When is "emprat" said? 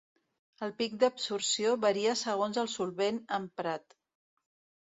3.41-3.97